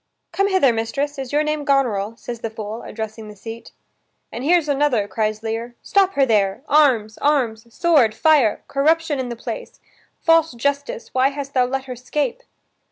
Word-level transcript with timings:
"Come 0.31 0.47
hither, 0.47 0.73
mistress. 0.73 1.19
Is 1.19 1.31
your 1.31 1.43
name 1.43 1.63
Goneril?" 1.63 2.17
says 2.17 2.39
the 2.39 2.49
fool, 2.49 2.81
addressing 2.81 3.27
the 3.27 3.35
seat. 3.35 3.71
"And 4.31 4.43
here's 4.43 4.67
another," 4.67 5.07
cries 5.07 5.43
Lear. 5.43 5.75
"Stop 5.83 6.13
her 6.13 6.25
there! 6.25 6.63
arms, 6.67 7.19
arms, 7.19 7.71
sword, 7.71 8.15
fire! 8.15 8.63
Corruption 8.67 9.19
in 9.19 9.29
the 9.29 9.35
place! 9.35 9.79
False 10.19 10.53
justice, 10.53 11.13
why 11.13 11.27
hast 11.29 11.53
thou 11.53 11.65
let 11.67 11.83
her 11.85 11.95
'scape?" 11.95 12.41